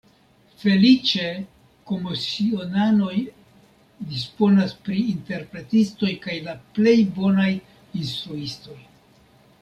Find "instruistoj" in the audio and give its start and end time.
8.01-8.79